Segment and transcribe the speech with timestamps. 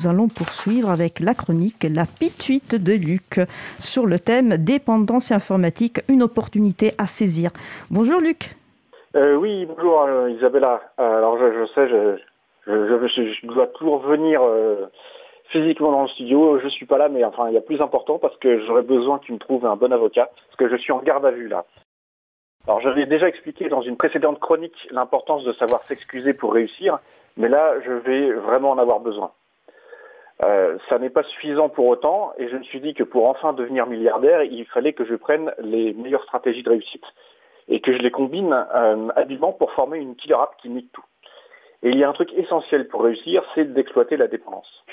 [0.00, 3.40] Nous allons poursuivre avec la chronique La pituite de Luc
[3.80, 7.50] sur le thème dépendance informatique, une opportunité à saisir.
[7.90, 8.56] Bonjour Luc.
[9.14, 10.80] Euh, oui, bonjour euh, Isabella.
[10.98, 14.40] Euh, alors je, sais, je, dois toujours venir
[15.48, 16.58] physiquement dans le studio.
[16.60, 19.18] Je suis pas là, mais enfin il y a plus important parce que j'aurais besoin
[19.18, 21.66] tu me trouves un bon avocat, parce que je suis en garde à vue là.
[22.66, 27.00] Alors j'avais déjà expliqué dans une précédente chronique l'importance de savoir s'excuser pour réussir,
[27.36, 29.32] mais là je vais vraiment en avoir besoin.
[30.42, 33.52] Euh, ça n'est pas suffisant pour autant, et je me suis dit que pour enfin
[33.52, 37.04] devenir milliardaire, il fallait que je prenne les meilleures stratégies de réussite
[37.68, 41.04] et que je les combine euh, habilement pour former une killer app qui nique tout.
[41.82, 44.84] Et il y a un truc essentiel pour réussir, c'est d'exploiter la dépendance.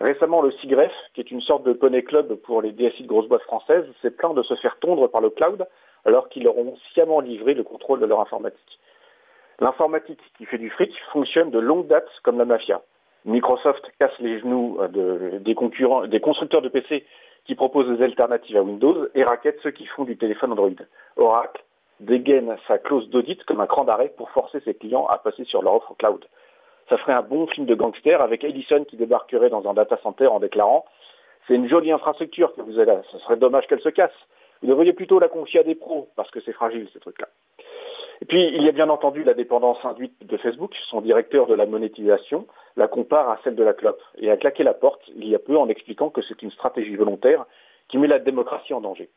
[0.00, 3.28] Récemment, le SIGREF, qui est une sorte de poney club pour les DSI de grosses
[3.28, 5.66] boîtes françaises, s'est plaint de se faire tondre par le cloud
[6.04, 8.80] alors qu'ils leur ont sciemment livré le contrôle de leur informatique.
[9.60, 12.82] L'informatique qui fait du fric fonctionne de longue date comme la mafia.
[13.24, 17.04] Microsoft casse les genoux euh, des concurrents, des constructeurs de PC
[17.44, 20.70] qui proposent des alternatives à Windows et raquette ceux qui font du téléphone Android.
[21.16, 21.62] Oracle
[22.00, 25.62] dégaine sa clause d'audit comme un cran d'arrêt pour forcer ses clients à passer sur
[25.62, 26.24] leur offre cloud.
[26.88, 30.26] Ça ferait un bon film de gangster avec Edison qui débarquerait dans un data center
[30.26, 30.84] en déclarant
[31.46, 34.12] c'est une jolie infrastructure que vous avez là, ce serait dommage qu'elle se casse.
[34.62, 37.28] Vous devriez plutôt la confier à des pros parce que c'est fragile ces trucs-là.
[38.20, 40.74] Et puis, il y a bien entendu la dépendance induite de Facebook.
[40.88, 44.62] Son directeur de la monétisation la compare à celle de la clope et a claqué
[44.62, 47.44] la porte il y a peu en expliquant que c'est une stratégie volontaire
[47.88, 49.10] qui met la démocratie en danger.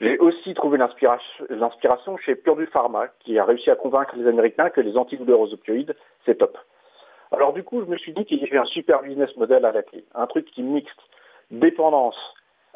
[0.00, 4.80] J'ai aussi trouvé l'inspiration chez Purdue Pharma, qui a réussi à convaincre les Américains que
[4.80, 5.94] les antidouleurs aux opioïdes,
[6.26, 6.58] c'est top.
[7.30, 9.72] Alors du coup, je me suis dit qu'il y avait un super business model à
[9.72, 11.00] la clé, un truc qui mixte
[11.50, 12.18] dépendance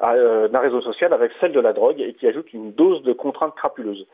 [0.00, 3.54] d'un réseau social avec celle de la drogue et qui ajoute une dose de contraintes
[3.54, 4.06] crapuleuses.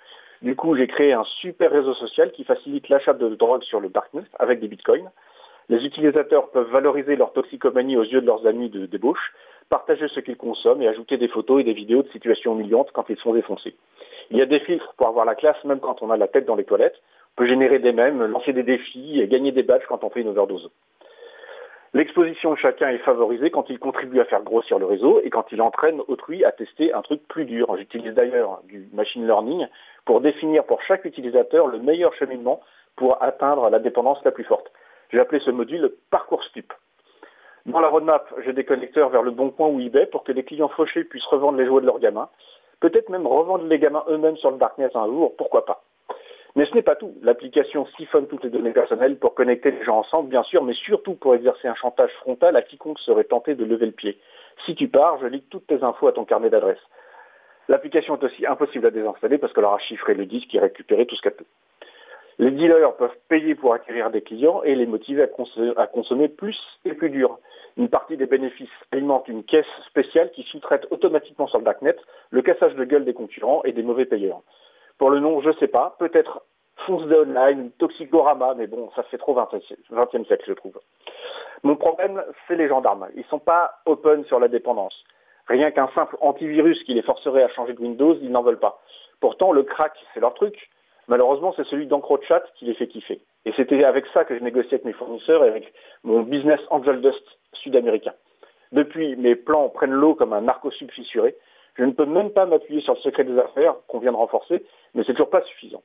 [0.42, 3.88] Du coup, j'ai créé un super réseau social qui facilite l'achat de drogue sur le
[3.88, 5.10] darknet avec des bitcoins.
[5.68, 9.32] Les utilisateurs peuvent valoriser leur toxicomanie aux yeux de leurs amis de débauche,
[9.70, 13.08] partager ce qu'ils consomment et ajouter des photos et des vidéos de situations humiliantes quand
[13.08, 13.74] ils sont défoncés.
[14.30, 16.45] Il y a des filtres pour avoir la classe même quand on a la tête
[16.45, 17.01] dans les toilettes.
[17.33, 20.20] On peut générer des mèmes, lancer des défis et gagner des badges quand on fait
[20.20, 20.70] une overdose.
[21.94, 25.52] L'exposition de chacun est favorisée quand il contribue à faire grossir le réseau et quand
[25.52, 27.77] il entraîne autrui à tester un truc plus dur.
[27.77, 29.68] J'utilise d'ailleurs du machine learning
[30.04, 32.60] pour définir pour chaque utilisateur le meilleur cheminement
[32.96, 34.72] pour atteindre la dépendance la plus forte.
[35.12, 36.72] J'ai appelé ce module Parcours Stup.
[37.66, 40.42] Dans la roadmap, j'ai des connecteurs vers le Bon Coin ou eBay pour que les
[40.42, 42.28] clients fauchés puissent revendre les jouets de leurs gamins.
[42.80, 45.84] Peut-être même revendre les gamins eux-mêmes sur le Darknet un jour, pourquoi pas.
[46.56, 47.14] Mais ce n'est pas tout.
[47.22, 51.14] L'application siphonne toutes les données personnelles pour connecter les gens ensemble, bien sûr, mais surtout
[51.14, 54.18] pour exercer un chantage frontal à quiconque serait tenté de lever le pied.
[54.64, 56.78] Si tu pars, je lis toutes tes infos à ton carnet d'adresse.
[57.68, 61.16] L'application est aussi impossible à désinstaller parce qu'elle aura chiffré le disque et récupéré tout
[61.16, 61.46] ce qu'elle peut.
[62.38, 65.26] Les dealers peuvent payer pour acquérir des clients et les motiver
[65.76, 67.38] à, consommer plus et plus dur.
[67.76, 71.96] Une partie des bénéfices alimente une caisse spéciale qui sous-traite automatiquement sur le darknet
[72.30, 74.42] le cassage de gueule des concurrents et des mauvais payeurs.
[74.98, 75.96] Pour le nom, je ne sais pas.
[75.98, 76.42] Peut-être
[76.86, 80.78] Fonce de Online, Toxicorama, mais bon, ça fait trop 20e, siècle, je trouve.
[81.62, 83.08] Mon problème, c'est les gendarmes.
[83.14, 85.04] Ils ne sont pas open sur la dépendance.
[85.46, 88.80] Rien qu'un simple antivirus qui les forcerait à changer de Windows, ils n'en veulent pas.
[89.20, 90.70] Pourtant, le crack, c'est leur truc.
[91.06, 93.20] Malheureusement, c'est celui d'EncroChat qui les fait kiffer.
[93.44, 95.72] Et c'était avec ça que je négociais avec mes fournisseurs et avec
[96.02, 98.14] mon business Angel Dust sud-américain.
[98.72, 101.36] Depuis, mes plans prennent l'eau comme un narco-sub fissuré.
[101.77, 104.64] Je ne peux même pas m'appuyer sur le secret des affaires qu'on vient de renforcer,
[104.95, 105.83] mais c'est toujours pas suffisant.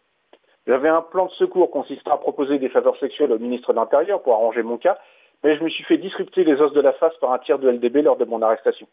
[0.67, 4.21] J'avais un plan de secours consistant à proposer des faveurs sexuelles au ministre de l'Intérieur
[4.21, 4.99] pour arranger mon cas,
[5.43, 7.69] mais je me suis fait disrupter les os de la face par un tiers de
[7.69, 8.87] LDB lors de mon arrestation.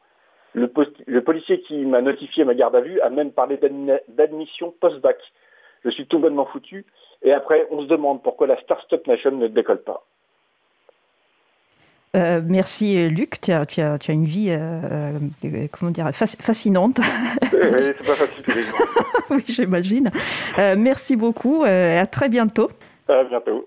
[0.55, 3.59] Le, policier qui m'a notifié ma garde à vue a même parlé
[4.09, 5.19] d'admission post-bac.
[5.85, 6.87] Je suis tout bonnement foutu,
[7.23, 10.07] et après on se demande pourquoi la Start-up Nation ne décolle pas.
[12.17, 13.67] Euh, merci Luc, tu as,
[14.09, 17.01] une vie euh, euh, comment dire, fascinante.
[17.51, 18.45] c'est pas facile
[19.31, 20.11] oui, j'imagine.
[20.77, 22.71] merci beaucoup et à très bientôt.
[23.09, 23.65] À bientôt.